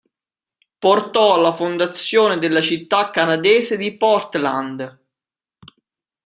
Portò 0.79 1.35
alla 1.35 1.53
fondazione 1.53 2.39
della 2.39 2.59
città 2.59 3.11
canadese 3.11 3.77
di 3.77 3.95
Portland. 3.97 4.99